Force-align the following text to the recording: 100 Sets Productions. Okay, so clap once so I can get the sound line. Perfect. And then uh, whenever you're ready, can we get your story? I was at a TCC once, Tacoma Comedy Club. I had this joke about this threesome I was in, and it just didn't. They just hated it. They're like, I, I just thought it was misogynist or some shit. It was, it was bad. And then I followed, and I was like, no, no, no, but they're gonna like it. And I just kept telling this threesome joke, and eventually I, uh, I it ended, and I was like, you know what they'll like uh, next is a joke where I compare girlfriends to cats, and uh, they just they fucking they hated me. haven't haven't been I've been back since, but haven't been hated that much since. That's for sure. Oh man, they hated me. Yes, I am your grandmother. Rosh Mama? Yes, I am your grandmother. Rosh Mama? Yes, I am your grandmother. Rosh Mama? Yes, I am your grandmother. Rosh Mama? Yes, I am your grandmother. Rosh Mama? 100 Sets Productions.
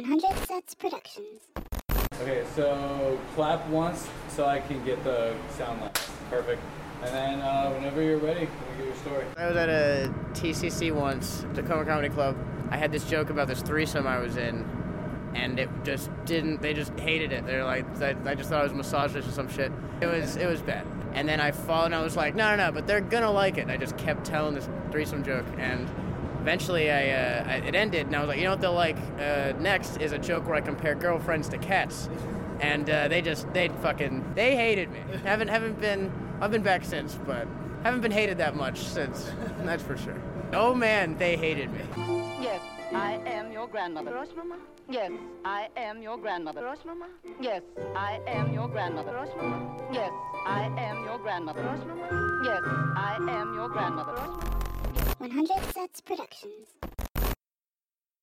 100 0.00 0.46
Sets 0.46 0.74
Productions. 0.74 1.48
Okay, 2.22 2.44
so 2.54 3.18
clap 3.34 3.66
once 3.68 4.08
so 4.28 4.46
I 4.46 4.60
can 4.60 4.82
get 4.84 5.02
the 5.04 5.34
sound 5.50 5.80
line. 5.80 5.90
Perfect. 6.30 6.62
And 7.02 7.14
then 7.14 7.40
uh, 7.40 7.70
whenever 7.70 8.02
you're 8.02 8.18
ready, 8.18 8.46
can 8.46 8.54
we 8.70 8.76
get 8.78 8.86
your 8.86 8.96
story? 8.96 9.24
I 9.36 9.46
was 9.46 9.56
at 9.56 9.68
a 9.68 10.12
TCC 10.32 10.92
once, 10.94 11.44
Tacoma 11.54 11.84
Comedy 11.84 12.08
Club. 12.08 12.36
I 12.70 12.76
had 12.76 12.92
this 12.92 13.04
joke 13.04 13.30
about 13.30 13.48
this 13.48 13.62
threesome 13.62 14.06
I 14.06 14.18
was 14.18 14.36
in, 14.36 14.64
and 15.34 15.58
it 15.58 15.68
just 15.84 16.10
didn't. 16.24 16.62
They 16.62 16.74
just 16.74 16.98
hated 16.98 17.32
it. 17.32 17.46
They're 17.46 17.64
like, 17.64 17.84
I, 18.02 18.16
I 18.24 18.34
just 18.34 18.50
thought 18.50 18.60
it 18.60 18.68
was 18.68 18.74
misogynist 18.74 19.28
or 19.28 19.32
some 19.32 19.48
shit. 19.48 19.72
It 20.00 20.06
was, 20.06 20.36
it 20.36 20.46
was 20.46 20.60
bad. 20.60 20.86
And 21.12 21.28
then 21.28 21.40
I 21.40 21.50
followed, 21.50 21.86
and 21.86 21.94
I 21.94 22.02
was 22.02 22.16
like, 22.16 22.34
no, 22.34 22.54
no, 22.54 22.66
no, 22.66 22.72
but 22.72 22.86
they're 22.86 23.00
gonna 23.00 23.30
like 23.30 23.58
it. 23.58 23.62
And 23.62 23.72
I 23.72 23.76
just 23.76 23.96
kept 23.96 24.24
telling 24.24 24.54
this 24.54 24.68
threesome 24.90 25.24
joke, 25.24 25.46
and 25.58 25.88
eventually 26.40 26.90
I, 26.90 27.10
uh, 27.10 27.44
I 27.46 27.54
it 27.56 27.74
ended, 27.74 28.06
and 28.06 28.16
I 28.16 28.20
was 28.20 28.28
like, 28.28 28.38
you 28.38 28.44
know 28.44 28.50
what 28.50 28.60
they'll 28.60 28.72
like 28.72 28.96
uh, 29.18 29.52
next 29.58 29.96
is 29.98 30.12
a 30.12 30.18
joke 30.18 30.46
where 30.46 30.54
I 30.54 30.60
compare 30.60 30.94
girlfriends 30.94 31.48
to 31.50 31.58
cats, 31.58 32.08
and 32.60 32.88
uh, 32.88 33.08
they 33.08 33.22
just 33.22 33.52
they 33.52 33.68
fucking 33.82 34.34
they 34.34 34.54
hated 34.56 34.90
me. 34.90 35.00
haven't 35.24 35.48
haven't 35.48 35.80
been 35.80 36.12
I've 36.40 36.50
been 36.50 36.62
back 36.62 36.84
since, 36.84 37.14
but 37.26 37.46
haven't 37.82 38.00
been 38.00 38.12
hated 38.12 38.38
that 38.38 38.54
much 38.54 38.78
since. 38.80 39.30
That's 39.62 39.82
for 39.82 39.96
sure. 39.96 40.20
Oh 40.52 40.74
man, 40.74 41.16
they 41.18 41.36
hated 41.36 41.70
me. 41.72 42.19
Yes, 42.50 42.62
I 42.92 43.12
am 43.26 43.52
your 43.52 43.68
grandmother. 43.68 44.12
Rosh 44.12 44.34
Mama? 44.36 44.56
Yes, 44.88 45.12
I 45.44 45.68
am 45.76 46.02
your 46.02 46.18
grandmother. 46.18 46.64
Rosh 46.64 46.84
Mama? 46.84 47.06
Yes, 47.40 47.62
I 47.94 48.18
am 48.26 48.52
your 48.52 48.66
grandmother. 48.66 49.12
Rosh 49.12 49.28
Mama? 49.36 49.86
Yes, 49.92 50.10
I 50.44 50.64
am 50.76 51.04
your 51.04 51.18
grandmother. 51.18 51.62
Rosh 51.62 51.86
Mama? 51.86 52.42
Yes, 52.44 52.62
I 52.96 53.18
am 53.20 53.54
your 53.54 53.68
grandmother. 53.68 54.14
Rosh 54.14 54.26
Mama? 54.26 54.60
100 55.18 55.72
Sets 55.74 56.00
Productions. 56.00 56.66